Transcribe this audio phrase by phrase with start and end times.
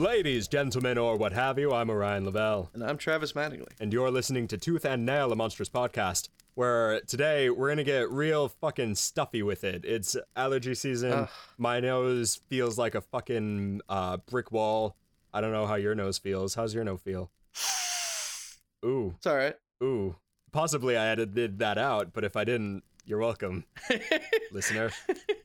[0.00, 3.68] Ladies, gentlemen, or what have you, I'm Orion Lavelle, And I'm Travis Mattingly.
[3.78, 8.10] and you're listening to Tooth and Nail, a monstrous podcast, where today we're gonna get
[8.10, 9.84] real fucking stuffy with it.
[9.84, 11.28] It's allergy season.
[11.58, 14.96] My nose feels like a fucking uh, brick wall.
[15.34, 16.54] I don't know how your nose feels.
[16.54, 17.30] How's your nose feel?
[18.84, 19.56] Ooh, It's all right.
[19.82, 20.16] ooh.
[20.50, 23.64] Possibly I edited that out, but if I didn't, you're welcome,
[24.50, 24.92] listener.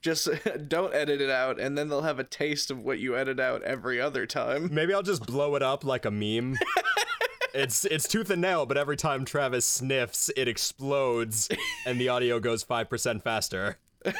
[0.00, 0.28] Just
[0.68, 3.62] don't edit it out, and then they'll have a taste of what you edit out
[3.62, 4.68] every other time.
[4.72, 6.56] Maybe I'll just blow it up like a meme.
[7.54, 11.48] it's it's tooth and nail, but every time Travis sniffs, it explodes
[11.86, 13.78] and the audio goes five percent faster.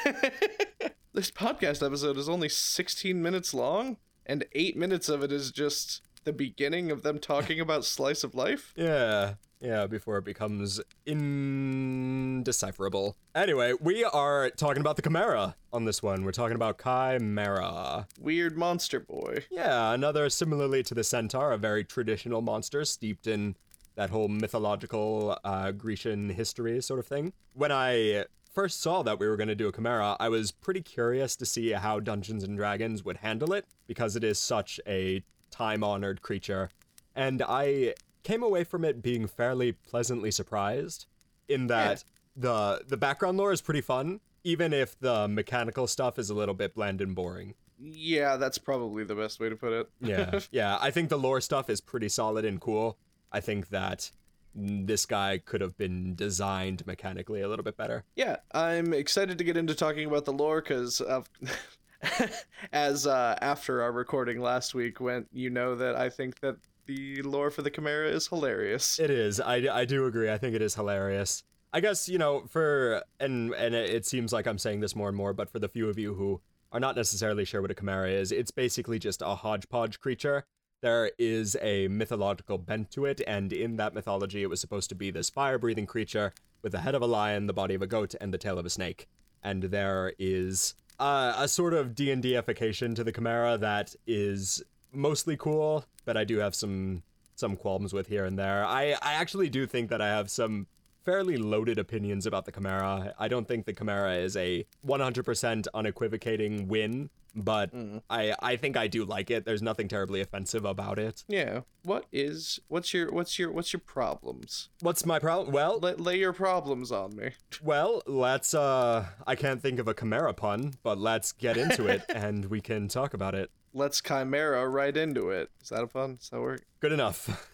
[1.15, 6.03] This podcast episode is only 16 minutes long, and eight minutes of it is just
[6.25, 8.73] the beginning of them talking about slice of life.
[8.85, 9.35] Yeah.
[9.61, 13.17] Yeah, before it becomes indecipherable.
[13.35, 16.23] Anyway, we are talking about the Chimera on this one.
[16.23, 18.07] We're talking about Chimera.
[18.21, 19.47] Weird monster boy.
[19.51, 23.57] Yeah, another similarly to the centaur, a very traditional monster steeped in
[23.95, 27.33] that whole mythological uh, Grecian history sort of thing.
[27.55, 30.83] When I first saw that we were going to do a chimera, I was pretty
[30.83, 35.23] curious to see how Dungeons and Dragons would handle it because it is such a
[35.55, 36.71] time honored creature.
[37.15, 41.07] And I came away from it being fairly pleasantly surprised
[41.49, 42.03] in that
[42.37, 46.55] the the background lore is pretty fun even if the mechanical stuff is a little
[46.55, 47.55] bit bland and boring.
[47.81, 49.89] Yeah, that's probably the best way to put it.
[50.01, 50.79] Yeah, yeah.
[50.81, 52.99] I think the lore stuff is pretty solid and cool.
[53.33, 54.11] I think that
[54.55, 58.05] this guy could have been designed mechanically a little bit better.
[58.15, 61.01] Yeah, I'm excited to get into talking about the lore because.
[62.73, 67.23] as uh, after our recording last week went, you know that I think that the
[67.23, 68.99] lore for the Chimera is hilarious.
[68.99, 69.41] It is.
[69.41, 70.31] I, I do agree.
[70.31, 71.43] I think it is hilarious.
[71.73, 75.17] I guess you know for and and it seems like I'm saying this more and
[75.17, 76.41] more, but for the few of you who
[76.71, 80.45] are not necessarily sure what a chimera is, it's basically just a hodgepodge creature.
[80.83, 84.95] There is a mythological bent to it, and in that mythology, it was supposed to
[84.95, 88.15] be this fire-breathing creature with the head of a lion, the body of a goat,
[88.21, 89.09] and the tail of a snake.
[89.43, 94.63] And there is uh, a sort of D and Dification to the chimera that is
[94.93, 97.03] mostly cool, but I do have some
[97.37, 98.65] some qualms with here and there.
[98.65, 100.67] I I actually do think that I have some
[101.05, 103.15] fairly loaded opinions about the Chimera.
[103.19, 107.71] I don't think the Chimera is a 100% unequivocating win, but
[108.09, 109.45] I I think I do like it.
[109.45, 111.25] There's nothing terribly offensive about it.
[111.29, 111.61] Yeah.
[111.83, 114.69] What is what's your what's your what's your problems?
[114.81, 115.53] What's my problem?
[115.53, 117.31] Well, Let lay your problems on me.
[117.63, 122.03] well, let's uh I can't think of a Chimera pun, but let's get into it
[122.15, 123.51] and we can talk about it.
[123.77, 125.51] Let's chimera right into it.
[125.61, 126.17] Is that a pun?
[126.17, 126.63] Does that work?
[126.79, 127.51] Good enough.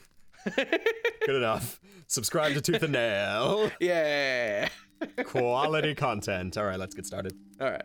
[1.26, 1.80] Good enough.
[2.06, 3.70] Subscribe to Tooth and Nail.
[3.80, 4.68] Yeah.
[5.24, 6.58] Quality content.
[6.58, 7.32] All right, let's get started.
[7.60, 7.82] All right.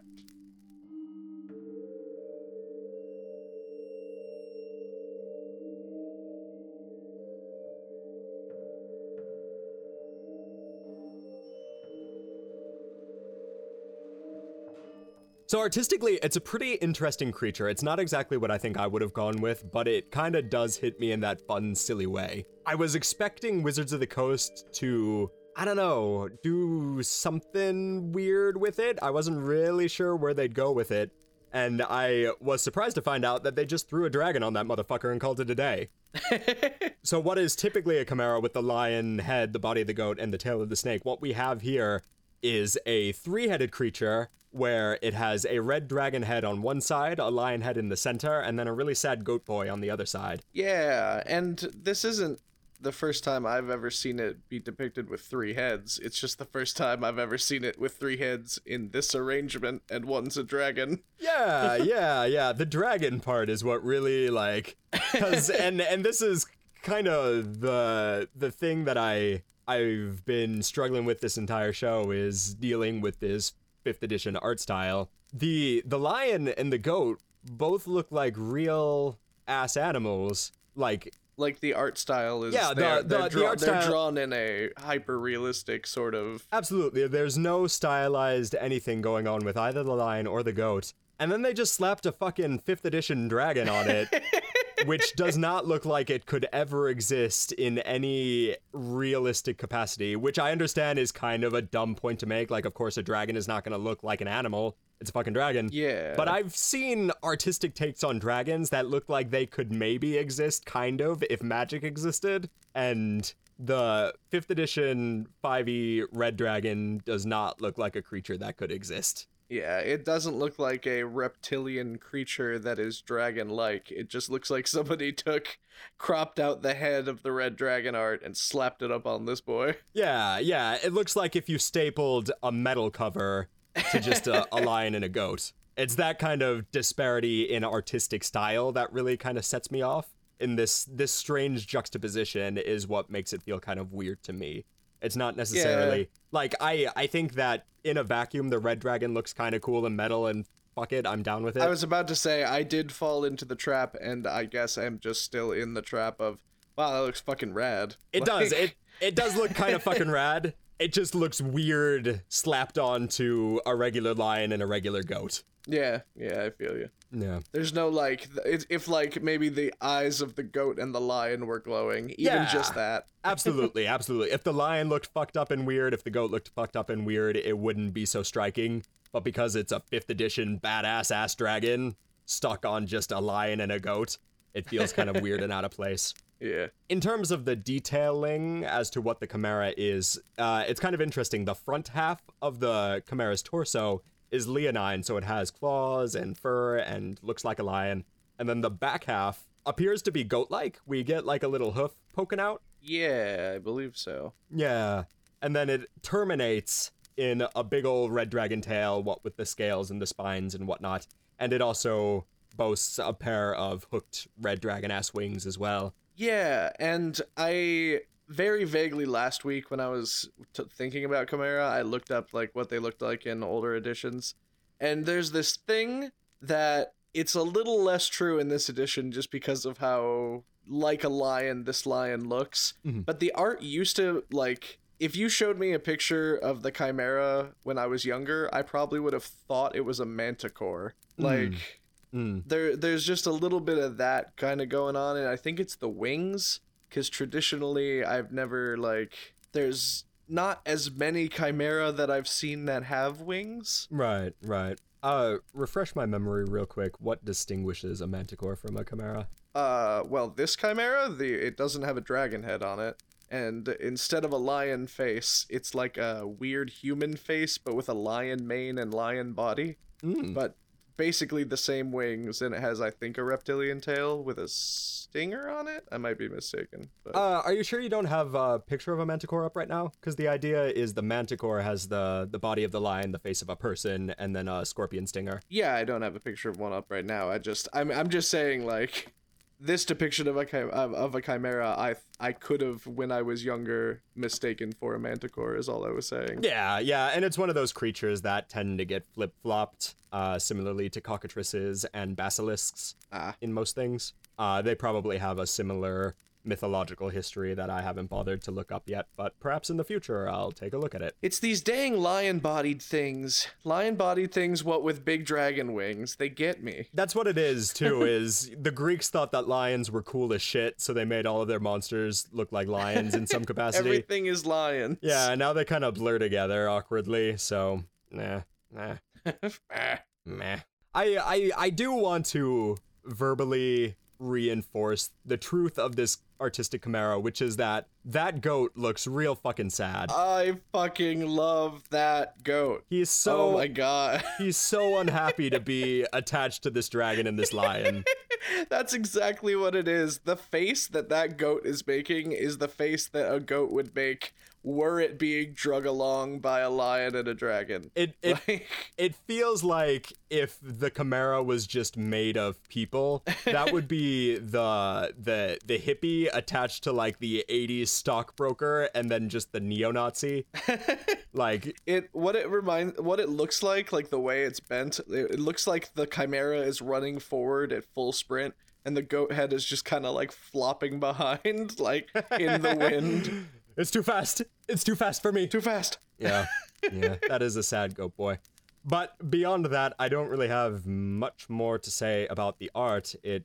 [15.56, 17.70] So artistically, it's a pretty interesting creature.
[17.70, 20.50] It's not exactly what I think I would have gone with, but it kind of
[20.50, 22.46] does hit me in that fun, silly way.
[22.66, 28.80] I was expecting Wizards of the Coast to, I don't know, do something weird with
[28.80, 29.00] it.
[29.02, 31.12] I wasn't really sure where they'd go with it.
[31.54, 34.66] And I was surprised to find out that they just threw a dragon on that
[34.66, 35.88] motherfucker and called it a day.
[37.04, 40.18] So, what is typically a chimera with the lion head, the body of the goat,
[40.20, 41.06] and the tail of the snake?
[41.06, 42.02] What we have here
[42.42, 47.20] is a three headed creature where it has a red dragon head on one side,
[47.20, 49.90] a lion head in the center, and then a really sad goat boy on the
[49.90, 50.42] other side.
[50.54, 52.40] Yeah, and this isn't
[52.80, 56.00] the first time I've ever seen it be depicted with three heads.
[56.02, 59.82] It's just the first time I've ever seen it with three heads in this arrangement,
[59.90, 61.02] and one's a dragon.
[61.20, 62.54] Yeah, yeah, yeah.
[62.54, 64.78] The dragon part is what really like
[65.12, 66.46] cuz and and this is
[66.82, 72.54] kind of the the thing that I I've been struggling with this entire show is
[72.54, 73.54] dealing with this
[73.86, 75.10] 5th edition art style.
[75.34, 80.52] The the lion and the goat both look like real ass animals.
[80.76, 83.82] Like Like the art style is Yeah, the- they're, the- they're, the draw- art they're
[83.88, 87.08] drawn in a hyper realistic sort of Absolutely.
[87.08, 90.94] There's no stylized anything going on with either the lion or the goat.
[91.20, 94.10] And then they just slapped a fucking 5th edition dragon on it,
[94.86, 100.52] which does not look like it could ever exist in any realistic capacity, which I
[100.52, 102.52] understand is kind of a dumb point to make.
[102.52, 104.78] Like, of course, a dragon is not going to look like an animal.
[105.02, 105.70] It's a fucking dragon.
[105.72, 106.14] Yeah.
[106.16, 111.02] But I've seen artistic takes on dragons that look like they could maybe exist, kind
[111.02, 112.50] of, if magic existed.
[112.74, 118.72] And the 5th edition 5e red dragon does not look like a creature that could
[118.72, 119.28] exist.
[119.50, 123.92] Yeah, it doesn't look like a reptilian creature that is dragon like.
[123.92, 125.60] It just looks like somebody took,
[125.98, 129.42] cropped out the head of the red dragon art and slapped it up on this
[129.42, 129.76] boy.
[129.94, 130.78] Yeah, yeah.
[130.84, 133.50] It looks like if you stapled a metal cover
[133.92, 135.54] to just a, a lion and a goat.
[135.78, 140.08] It's that kind of disparity in artistic style that really kind of sets me off.
[140.38, 144.66] In this this strange juxtaposition is what makes it feel kind of weird to me.
[145.06, 146.06] It's not necessarily Yeah.
[146.32, 149.86] like I I think that in a vacuum the red dragon looks kind of cool
[149.86, 151.62] and metal and fuck it, I'm down with it.
[151.62, 155.00] I was about to say I did fall into the trap, and I guess I'm
[155.00, 156.42] just still in the trap of
[156.78, 157.96] wow, that looks fucking rad.
[158.12, 158.52] It Like- does.
[158.52, 160.54] It it does look kind of fucking rad.
[160.80, 165.44] It just looks weird slapped onto a regular lion and a regular goat.
[165.68, 166.90] Yeah, yeah, I feel you.
[167.12, 167.40] Yeah.
[167.52, 171.48] There's no like, it's if like maybe the eyes of the goat and the lion
[171.48, 172.52] were glowing, even Yeah.
[172.52, 173.06] just that.
[173.24, 174.30] Absolutely, absolutely.
[174.32, 177.06] If the lion looked fucked up and weird, if the goat looked fucked up and
[177.08, 178.84] weird, it wouldn't be so striking.
[179.12, 181.96] But because it's a 5th edition badass ass dragon
[182.26, 184.18] stuck on just a lion and a goat,
[184.54, 186.14] it feels kind of weird and out of place.
[186.42, 186.68] Yeah.
[186.90, 191.00] in terms of the detailing as to what the chimera is, uh, it's kind of
[191.00, 191.46] interesting.
[191.46, 194.02] The front half of the chimera's torso
[194.32, 198.04] is leonine, so it has claws and fur and looks like a lion.
[198.38, 200.80] And then the back half appears to be goat-like.
[200.86, 202.62] We get like a little hoof poking out.
[202.82, 204.34] Yeah, I believe so.
[204.54, 205.06] Yeah,
[205.42, 209.90] and then it terminates in a big old red dragon tail, what with the scales
[209.90, 211.08] and the spines and whatnot.
[211.40, 212.26] And it also
[212.56, 215.94] boasts a pair of hooked red dragon ass wings as well.
[216.16, 221.82] Yeah, and I very vaguely last week when I was t- thinking about Chimera, I
[221.84, 224.36] looked up like what they looked like in older editions,
[224.80, 226.12] and there's this thing
[226.42, 231.10] that it's a little less true in this edition just because of how like a
[231.10, 232.74] lion this lion looks.
[232.86, 233.06] Mhm.
[233.06, 237.54] But the art used to like if you showed me a picture of the chimera
[237.64, 240.96] when I was younger, I probably would have thought it was a manticore.
[241.18, 241.82] Like
[242.14, 242.44] Mm.
[242.48, 245.60] there there's just a little bit of that kind of going on and i think
[245.60, 249.14] it's the wings because traditionally i've never like
[249.52, 254.80] there's not as many chimera that i've seen that have wings Right, right.
[255.04, 257.00] Uh, refresh my memory real quick.
[257.00, 259.28] What distinguishes a manticore from a chimera?
[259.54, 263.02] uh well this chimera the it doesn't have a dragon head on it
[263.32, 267.94] and instead of a lion face it's like a weird human face but with a
[267.94, 270.34] lion mane and lion body Mm.
[270.34, 270.56] but
[270.98, 275.50] basically the same wings and it has i think a reptilian tail with a stinger
[275.50, 278.60] on it i might be mistaken but Uh, are you sure you don't have a
[278.60, 279.92] picture of a manticore up right now?
[280.00, 283.42] Because the idea is the manticore has the the body of the lion, the face
[283.42, 285.42] of a person, and then a scorpion stinger.
[285.50, 287.30] Yeah, I don't have a picture of one up right now.
[287.30, 289.14] I just I'm I'm just saying like
[289.60, 294.02] this depiction of a of a chimera I I could have when I was younger
[294.16, 296.40] mistaken for a manticore is all I was saying.
[296.44, 300.40] Yeah, yeah, and it's one of those creatures that tend to get flip flopped, uh,
[300.40, 303.36] similarly to cockatrices and basilisks Ah.
[303.42, 304.14] in most things.
[304.38, 308.84] Uh, they probably have a similar mythological history that I haven't bothered to look up
[308.88, 311.16] yet, but perhaps in the future I'll take a look at it.
[311.22, 313.48] It's these dang lion-bodied things.
[313.64, 316.16] Lion-bodied things what with big dragon wings.
[316.16, 316.88] They get me.
[316.94, 318.04] That's what it is too.
[318.06, 321.48] Is the Greeks thought that lions were cool as shit, so they made all of
[321.48, 323.88] their monsters look like lions in some capacity.
[323.90, 324.98] Everything is lions.
[325.02, 327.38] Yeah, and now they kind of blur together awkwardly.
[327.38, 330.00] So, nah, nah, Ah.
[330.26, 330.60] meh.
[330.94, 337.42] I, I, I do want to verbally reinforce the truth of this artistic chimera, which
[337.42, 340.12] is that that goat looks real fucking sad.
[340.12, 342.86] I fucking love that goat.
[342.90, 344.24] He's so oh my god.
[344.38, 348.04] he's so unhappy to be attached to this dragon and this lion.
[348.70, 350.20] That's exactly what it is.
[350.20, 354.34] The face that that goat is making is the face that a goat would make
[354.66, 357.92] were it being drug along by a lion and a dragon.
[357.96, 363.72] It it Like, it feels like if the chimera was just made of people that
[363.72, 369.52] would be the the the hippie attached to like the 80s stockbroker and then just
[369.52, 370.46] the neo-nazi
[371.34, 375.00] like it what it reminds what it looks like, like the way it's bent.
[375.10, 378.54] It, it looks like the chimera is running forward at full sprint,
[378.86, 383.48] and the goat head is just kind of like flopping behind, like in the wind.
[383.78, 385.98] it's too fast it's too fast for me Too fast.
[386.18, 386.46] yeah
[386.94, 388.38] yeah that is a sad goat boy
[388.86, 393.44] but beyond that i don't really have much more to say about the art it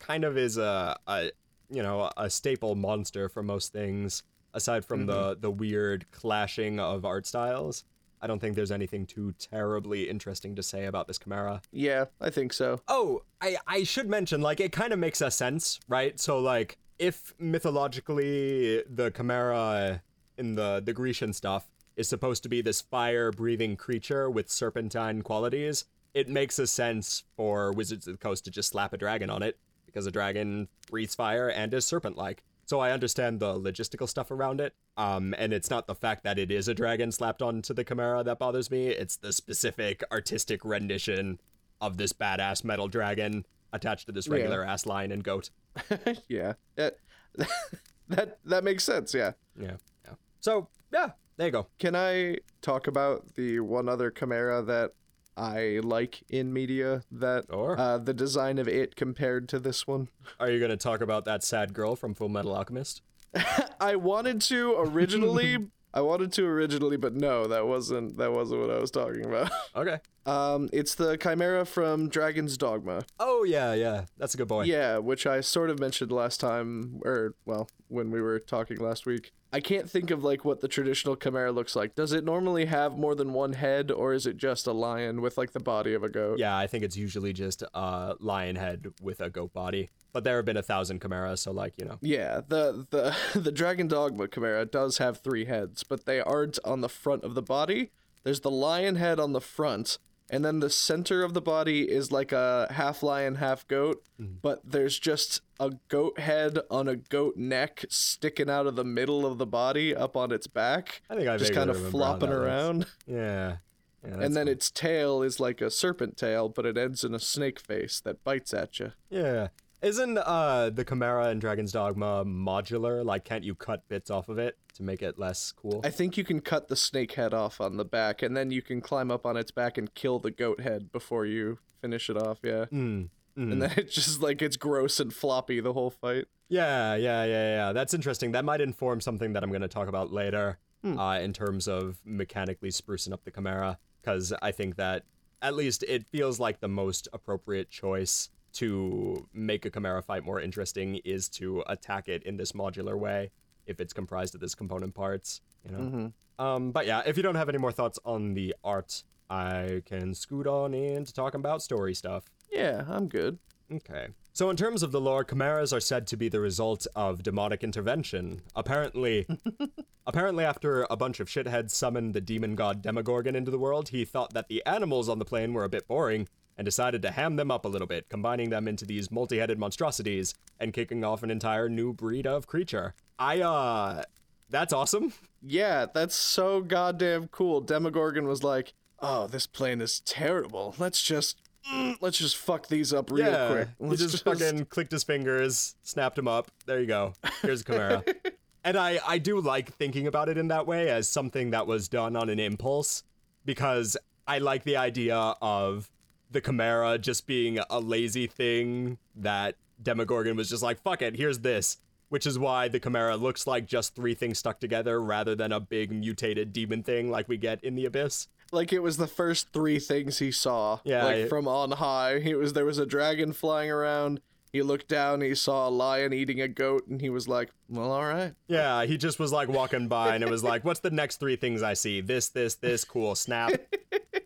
[0.00, 1.30] kind of is a, a
[1.70, 4.22] you know a staple monster for most things
[4.54, 5.40] aside from the mm-hmm.
[5.40, 7.84] the weird clashing of art styles
[8.22, 12.30] i don't think there's anything too terribly interesting to say about this chimera Yeah, I
[12.30, 12.80] think so.
[12.88, 16.18] Oh, I I should mention like it kind of makes a sense, right?
[16.18, 20.02] So like if mythologically the chimera
[20.36, 25.22] in the the Grecian stuff is supposed to be this fire breathing creature with serpentine
[25.22, 25.84] qualities,
[26.14, 29.42] it makes a sense for Wizards of the Coast to just slap a dragon on
[29.42, 32.42] it because a dragon breathes fire and is serpent like.
[32.66, 34.74] So I understand the logistical stuff around it.
[34.98, 38.22] Um, and it's not the fact that it is a dragon slapped onto the Chimera
[38.24, 38.88] that bothers me.
[38.88, 41.40] It's the specific artistic rendition
[41.80, 45.48] of this badass metal dragon attached to this regular ass lion and goat.
[46.28, 46.54] yeah.
[46.76, 46.98] That,
[48.08, 49.32] that that makes sense, yeah.
[49.58, 49.76] Yeah.
[50.04, 50.14] Yeah.
[50.40, 51.68] So yeah, there you go.
[51.78, 54.92] Can I talk about the one other Chimera that
[55.38, 57.78] I like in media that Sure.
[57.78, 60.08] uh, the design of it compared to this one?
[60.40, 63.02] Are you gonna talk about that sad girl from Full Metal Alchemist?
[63.80, 65.68] I wanted to originally.
[65.94, 69.50] I wanted to originally, but no, that wasn't that wasn't what I was talking about.
[69.76, 69.98] Okay.
[70.26, 73.04] Um, it's the Chimera from Dragon's Dogma.
[73.18, 74.04] Oh yeah, yeah.
[74.18, 74.64] That's a good boy.
[74.64, 79.06] Yeah, which I sort of mentioned last time, or well, when we were talking last
[79.06, 79.32] week.
[79.52, 81.94] I can't think of like what the traditional chimera looks like.
[81.94, 85.38] Does it normally have more than one head, or is it just a lion with
[85.38, 86.38] like the body of a goat?
[86.38, 89.88] Yeah, I think it's usually just a lion head with a goat body.
[90.12, 91.98] But there have been a thousand chimeras, so like you know.
[92.00, 96.80] Yeah, the the the Dragon Dogma Chimera does have three heads, but they aren't on
[96.80, 97.90] the front of the body.
[98.24, 99.98] There's the lion head on the front,
[100.30, 104.34] and then the center of the body is like a half lion, half goat, mm-hmm.
[104.42, 109.24] but there's just a goat head on a goat neck sticking out of the middle
[109.24, 112.86] of the body up on its back, I think I just kind of flopping around.
[113.06, 113.56] Yeah.
[114.04, 114.52] yeah And then cool.
[114.52, 118.22] its tail is like a serpent tail, but it ends in a snake face that
[118.22, 118.92] bites at you.
[119.08, 119.48] Yeah.
[119.80, 123.04] Isn't uh the Chimera in Dragon's Dogma modular?
[123.04, 125.80] Like can't you cut bits off of it to make it less cool?
[125.84, 128.60] I think you can cut the snake head off on the back, and then you
[128.62, 132.16] can climb up on its back and kill the goat head before you finish it
[132.16, 132.38] off.
[132.42, 133.08] Yeah, Mm,
[133.38, 133.52] mm.
[133.52, 136.24] and then it just like it's gross and floppy the whole fight.
[136.48, 137.72] Yeah, yeah, yeah, yeah.
[137.72, 138.32] That's interesting.
[138.32, 140.96] That might inform something that I'm going to talk about later Hmm.
[140.96, 145.02] uh, in terms of mechanically sprucing up the Chimera, because I think that
[145.42, 150.40] at least it feels like the most appropriate choice to make a Chimera fight more
[150.40, 153.30] interesting is to attack it in this modular way
[153.66, 155.78] if it's comprised of this component parts, you know?
[155.78, 156.44] Mm-hmm.
[156.44, 160.14] Um, but yeah, if you don't have any more thoughts on the art, I can
[160.14, 162.24] scoot on into talking about story stuff.
[162.50, 163.38] Yeah, I'm good.
[163.70, 164.08] Okay.
[164.32, 167.62] So, in terms of the lore, chimeras are said to be the result of demonic
[167.64, 168.40] intervention.
[168.54, 169.26] Apparently,
[170.06, 174.04] apparently, after a bunch of shitheads summoned the demon god Demogorgon into the world, he
[174.04, 176.28] thought that the animals on the plane were a bit boring
[176.58, 180.34] and decided to ham them up a little bit, combining them into these multi-headed monstrosities
[180.58, 182.94] and kicking off an entire new breed of creature.
[183.18, 184.02] I uh,
[184.50, 185.14] that's awesome.
[185.40, 187.60] Yeah, that's so goddamn cool.
[187.60, 190.74] Demogorgon was like, "Oh, this plane is terrible.
[190.78, 193.68] Let's just." mm, Let's just fuck these up real yeah, quick.
[193.78, 196.50] he Let's just, fucking clicked his fingers, snapped him up.
[196.66, 197.14] There you go.
[197.42, 198.04] Here's a Chimera.
[198.64, 201.88] and I, I do like thinking about it in that way as something that was
[201.88, 203.02] done on an impulse
[203.44, 203.96] because
[204.26, 205.90] I like the idea of
[206.30, 211.40] the Chimera just being a lazy thing that Demogorgon was just like, fuck it, here's
[211.40, 211.78] this.
[212.10, 215.60] Which is why the Chimera looks like just three things stuck together rather than a
[215.60, 218.28] big mutated demon thing like we get in the Abyss.
[218.50, 220.80] like it was the first three things he saw.
[220.84, 222.14] Yeah, like from on high.
[222.14, 224.20] It was there was a dragon flying around.
[224.50, 225.20] He looked down.
[225.20, 228.86] He saw a lion eating a goat, and he was like, "Well, all right." Yeah,
[228.86, 231.62] he just was like walking by and it was like, what's the next three things
[231.62, 232.00] I see?
[232.00, 233.52] This, this, this, cool, snap.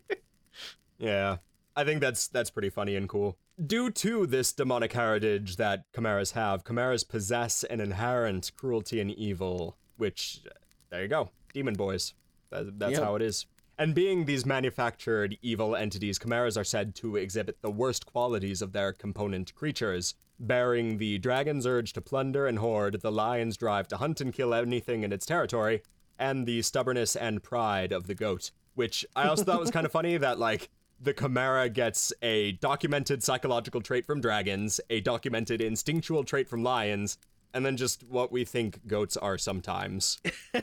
[0.97, 1.37] yeah.
[1.75, 3.37] I think that's that's pretty funny and cool.
[3.65, 9.77] Due to this demonic heritage that chimeras have, chimeras possess an inherent cruelty and evil,
[9.97, 10.41] which
[10.89, 11.29] there you go.
[11.53, 12.13] Demon boys.
[12.51, 13.01] That, that's Yep.
[13.03, 13.45] how it is.
[13.77, 18.71] And being these manufactured evil entities, chimeras are said to exhibit the worst qualities of
[18.71, 23.97] their component creatures, bearing the dragon's urge to plunder and hoard, the lion's drive to
[23.97, 25.81] hunt and kill anything in its territory,
[26.19, 28.51] and the stubbornness and pride of the goat.
[28.75, 30.69] Which I also thought was kind of funny that, like,
[31.03, 37.17] the chimera gets a documented psychological trait from dragons, a documented instinctual trait from lions,
[37.53, 40.19] and then just what we think goats are sometimes.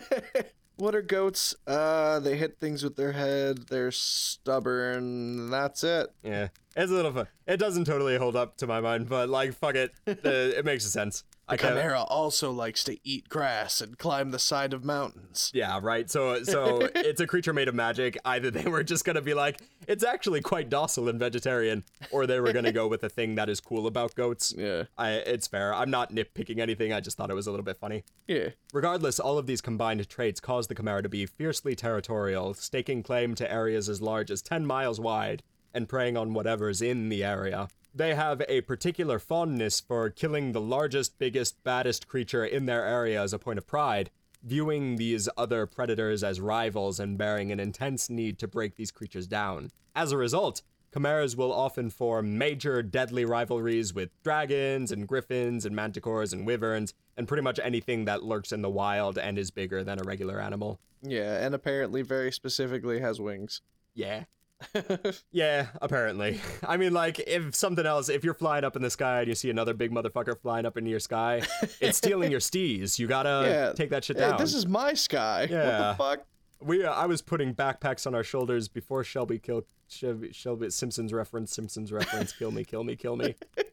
[0.80, 1.54] What are goats?
[1.66, 3.68] Uh, they hit things with their head.
[3.68, 5.50] They're stubborn.
[5.50, 6.08] That's it.
[6.22, 7.26] Yeah, it's a little fun.
[7.46, 10.86] It doesn't totally hold up to my mind, but like, fuck it, uh, it makes
[10.86, 11.24] sense.
[11.50, 11.74] I can't.
[11.74, 15.50] Chimera also likes to eat grass and climb the side of mountains.
[15.54, 16.10] Yeah, right.
[16.10, 18.16] So, so it's a creature made of magic.
[18.24, 22.40] Either they were just gonna be like, it's actually quite docile and vegetarian, or they
[22.40, 24.54] were gonna go with a thing that is cool about goats.
[24.60, 24.84] Yeah.
[24.98, 25.72] I, it's fair.
[25.72, 26.92] I'm not nitpicking anything.
[26.92, 28.04] I just thought it was a little bit funny.
[28.28, 28.50] Yeah.
[28.74, 33.34] Regardless, all of these combined traits cause the Chimera to be fiercely territorial, staking claim
[33.36, 35.42] to areas as large as 10 miles wide
[35.72, 37.68] and preying on whatever's in the area.
[37.94, 43.20] They have a particular fondness for killing the largest, biggest, baddest creature in their area
[43.20, 44.10] as a point of pride,
[44.42, 49.26] viewing these other predators as rivals and bearing an intense need to break these creatures
[49.26, 49.70] down.
[49.94, 55.76] As a result, chimeras will often form major deadly rivalries with dragons and griffins and
[55.76, 59.82] manticores and wyverns and pretty much anything that lurks in the wild and is bigger
[59.82, 60.78] than a regular animal.
[61.02, 63.62] Yeah, and apparently very specifically has wings.
[63.94, 64.24] Yeah.
[65.32, 66.40] Yeah, apparently.
[66.66, 69.34] I mean, like, if something else, if you're flying up in the sky and you
[69.34, 71.42] see another big motherfucker flying up into your sky,
[71.80, 72.98] it's stealing your stees.
[72.98, 73.72] You gotta Yeah.
[73.72, 74.38] take that shit Hey, down.
[74.38, 75.46] this is my sky.
[75.50, 75.64] Yeah.
[75.64, 76.26] What the fuck?
[76.62, 81.12] We, uh, I was putting backpacks on our shoulders before Shelby killed Shelby, Shelby Simpsons
[81.12, 83.34] reference, Simpsons reference, kill me, kill me, kill me.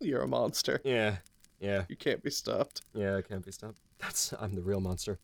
[0.00, 0.80] You're a monster.
[0.84, 1.18] Yeah,
[1.60, 2.82] yeah, You can't be stopped.
[2.94, 3.78] yeah, I can't be stopped.
[3.98, 5.18] That's, I'm the real monster.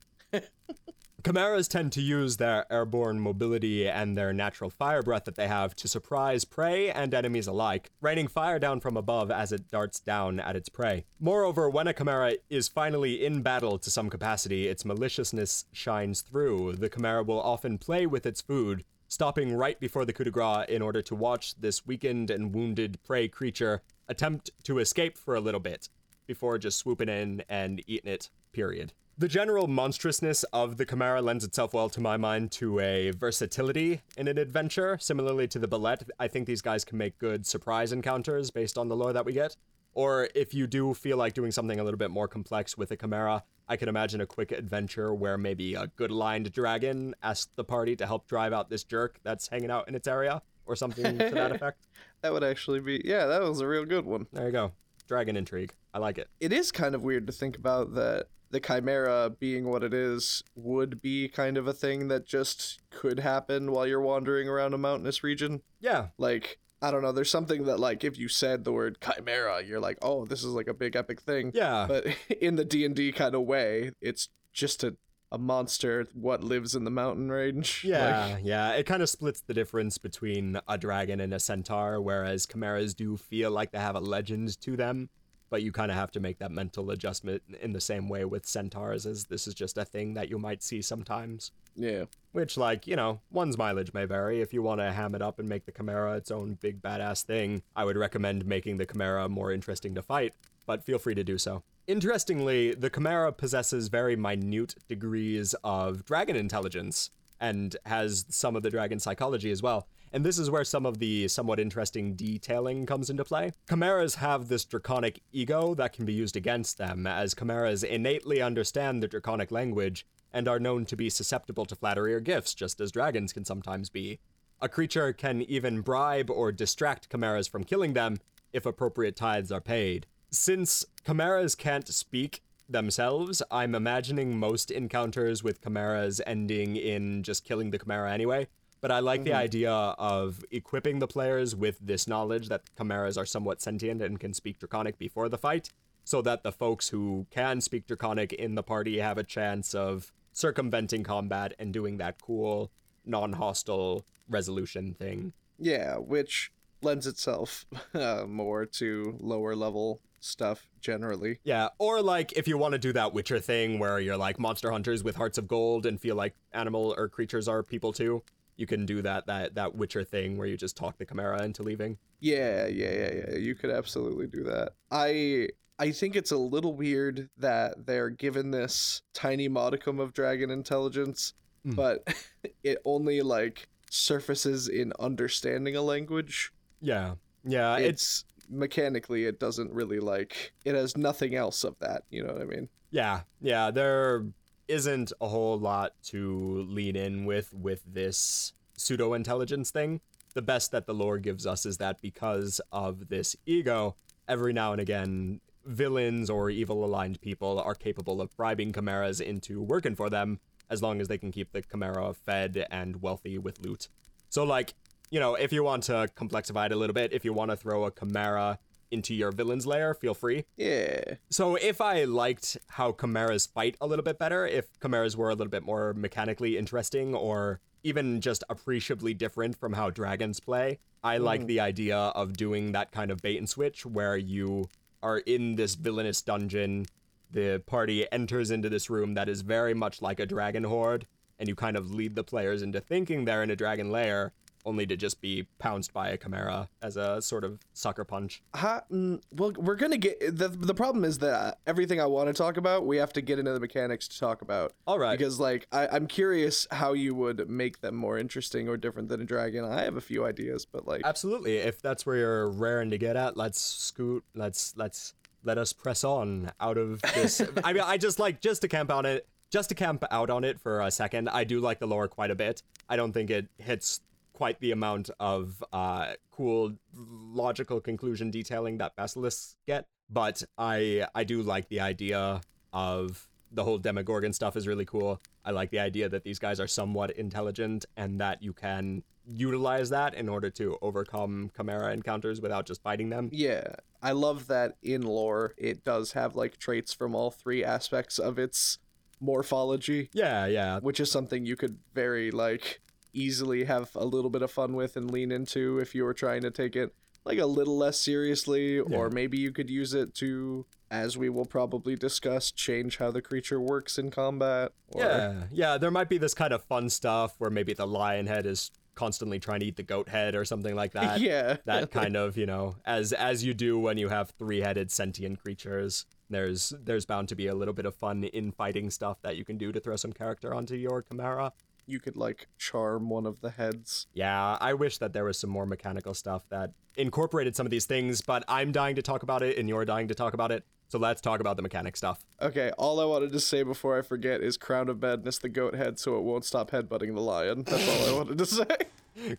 [1.27, 5.75] Chimeras tend to use their airborne mobility and their natural fire breath that they have
[5.75, 10.39] to surprise prey and enemies alike, raining fire down from above as it darts down
[10.39, 11.05] at its prey.
[11.19, 16.75] Moreover, when a chimera is finally in battle to some capacity, its maliciousness shines through.
[16.75, 20.67] The chimera will often play with its food, stopping right before the coup de grace
[20.69, 25.41] in order to watch this weakened and wounded prey creature attempt to escape for a
[25.41, 25.89] little bit
[26.27, 28.93] before just swooping in and eating it, period.
[29.19, 34.03] The general monstrousness of the Chimera lends itself well, to my mind, to a versatility
[34.19, 34.99] in an adventure.
[35.01, 38.89] Similarly to the Bulette, I think these guys can make good surprise encounters based on
[38.89, 39.57] the lore that we get.
[39.95, 42.97] Or if you do feel like doing something a little bit more complex with a
[42.97, 47.65] Chimera, I can imagine a quick adventure where maybe a good aligned dragon asks the
[47.65, 51.17] party to help drive out this jerk that's hanging out in its area, or something
[51.17, 51.87] to that effect.
[52.21, 54.27] That would actually be yeah, that was a real good one.
[54.31, 54.73] There you go.
[55.09, 55.73] Dragon intrigue.
[55.95, 56.29] I like it.
[56.39, 60.43] It is kind of weird to think about that the chimera being what it is
[60.55, 64.79] would be kind of a thing that just could happen while you're wandering around a
[64.79, 65.61] mountainous region.
[65.79, 69.63] Yeah, Like I don't know, there's something that like if you said the word chimera,
[69.63, 71.85] you're like, "Oh, this is like a big epic thing." yeah.
[71.87, 72.07] But
[72.41, 74.97] in the D&D kind of way, it's just a
[75.33, 77.83] a monster what lives in the mountain range.
[77.85, 78.71] Yeah, Like, yeah.
[78.73, 83.17] It kind of splits the difference between a dragon and a centaur, whereas chimeras do
[83.17, 85.11] feel like they have a legend to them,
[85.51, 88.47] but you kind of have to make that mental adjustment in the same way with
[88.47, 91.53] centaurs, as this is just a thing that you might see sometimes.
[91.75, 92.05] yeah.
[92.33, 94.43] Which, like, you know, one's mileage may vary.
[94.43, 97.25] If you want to ham it up and make the chimera its own big badass
[97.25, 100.35] thing, I would recommend making the chimera more interesting to fight,
[100.67, 101.63] but feel free to do so.
[101.87, 108.71] Interestingly, the chimera possesses very minute degrees of dragon intelligence and has some of the
[108.71, 109.87] dragon psychology as well.
[110.13, 113.53] And this is where some of the somewhat interesting detailing comes into play.
[113.69, 119.03] Chimeras have this draconic ego that can be used against them, as chimeras innately understand
[119.03, 122.93] the draconic language and are known to be susceptible to flattery or gifts, just as
[122.93, 124.19] dragons can sometimes be.
[124.61, 128.19] A creature can even bribe or distract chimeras from killing them
[128.53, 130.07] if appropriate tithes are paid.
[130.31, 137.71] Since chimeras can't speak themselves, I'm imagining most encounters with chimeras ending in just killing
[137.71, 138.49] the chimera anyway.
[138.81, 143.27] But I like the idea of equipping the players with this knowledge that chimeras are
[143.27, 145.73] somewhat sentient and can speak Draconic before the fight,
[146.05, 150.13] so that the folks who can speak Draconic in the party have a chance of
[150.33, 152.71] circumventing combat and doing that cool,
[153.05, 155.33] non hostile resolution thing.
[155.59, 161.39] Yeah, which lends itself uh, more to lower level stuff generally.
[161.45, 164.71] Yeah, or like if you want to do that Witcher thing where you're like monster
[164.71, 168.23] hunters with hearts of gold and feel like animal or creatures are people too,
[168.57, 171.63] you can do that that that Witcher thing where you just talk the chimera into
[171.63, 171.99] leaving.
[172.21, 173.37] Yeah, yeah, yeah, yeah.
[173.37, 174.73] You could absolutely do that.
[174.91, 180.51] I I think it's a little weird that they're given this tiny modicum of dragon
[180.51, 181.35] intelligence,
[181.67, 181.75] Mm.
[181.77, 182.15] but
[182.63, 186.53] it only like surfaces in understanding a language.
[186.81, 187.15] Yeah.
[187.45, 192.25] Yeah, it's It's mechanically it doesn't really like it has nothing else of that, you
[192.25, 192.69] know what I mean?
[192.93, 193.23] yeah.
[193.41, 194.25] Yeah, there
[194.69, 200.01] isn't a whole lot to lean in with with this pseudo intelligence thing.
[200.35, 203.97] The best that the lore gives us is that because of this ego,
[204.29, 209.61] every now and again villains or evil aligned people are capable of bribing chimeras into
[209.61, 210.39] working for them
[210.71, 213.89] as long as they can keep the chimera fed and wealthy with loot.
[214.29, 214.75] So like,
[215.11, 217.57] you know, if you want to complexify it a little bit, if you want to
[217.57, 218.59] throw a chimera
[218.91, 220.45] into your villain's lair, feel free.
[220.57, 221.03] Yeah.
[221.31, 225.35] So if I liked how chimeras fight a little bit better, if chimeras were a
[225.35, 231.19] little bit more mechanically interesting or even just appreciably different from how dragons play, I
[231.19, 231.47] like mm.
[231.47, 234.69] the idea of doing that kind of bait and switch where you
[235.03, 236.87] are in this villainous dungeon,
[237.31, 241.07] the party enters into this room that is very much like a dragon horde,
[241.39, 244.33] and you kind of lead the players into thinking they're in a dragon lair,
[244.67, 248.43] only to just be pounced by a chimera as a sort of sucker punch.
[248.57, 252.35] Ha, mm, well, we're gonna get the the problem is that everything I want to
[252.35, 254.73] talk about, we have to get into the mechanics to talk about.
[254.87, 255.17] All right.
[255.17, 259.23] Because like I, I'm curious how you would make them more interesting or different than
[259.23, 259.65] a dragon.
[259.65, 261.57] I have a few ideas, but like Absolutely.
[261.57, 264.25] If that's where you're raring to get at, let's scoot.
[264.35, 267.41] Let's let's let us press on out of this.
[267.65, 269.27] I mean, I just like just to camp on it.
[269.49, 271.29] Just to camp out on it for a second.
[271.29, 272.65] I do like the lore quite a bit.
[272.89, 274.01] I don't think it hits
[274.37, 281.25] quite the amount of uh, cool logical conclusion detailing that basilisks get, but I I
[281.25, 282.41] do like the idea
[282.73, 285.21] of the whole Demogorgon stuff is really cool.
[285.45, 289.89] I like the idea that these guys are somewhat intelligent and that you can utilize
[289.91, 293.31] that in order to overcome Chimera encounters without just fighting them.
[293.33, 293.65] yeah,
[294.03, 298.39] I love that in lore it does have like traits from all three aspects of
[298.39, 298.79] its
[299.21, 300.79] morphology, Yeah, yeah.
[300.81, 302.81] which is something you could very like
[303.17, 306.43] easily have a little bit of fun with and lean into if you were trying
[306.43, 310.65] to take it like a little less seriously or maybe you could use it to
[310.91, 315.79] as we will probably discuss change how the creature works in combat or Yeah, yeah.
[315.79, 319.39] There might be this kind of fun stuff where maybe the lion head is constantly
[319.41, 321.21] trying to eat the goat head or something like that.
[321.21, 325.39] yeah that kind of you know as as you do when you have three-headed sentient
[325.39, 329.45] creatures there's there's bound to be a little bit of fun infighting stuff that you
[329.45, 331.53] can do to throw some character onto your chimera
[331.87, 334.07] you could like charm one of the heads.
[334.13, 337.85] Yeah i wish that there was some more mechanical stuff that incorporated some of these
[337.87, 340.65] things but i'm dying to talk about it and you're dying to talk about it.
[340.89, 342.25] So let's talk about the mechanic stuff.
[342.41, 345.75] Okay all i wanted to say before i forget is crown of madness the goat
[345.75, 347.63] head so it won't stop headbutting the lion.
[347.65, 348.67] That's all i wanted to say.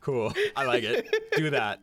[0.01, 0.33] Cool.
[0.55, 1.05] I like it.
[1.35, 1.79] Do that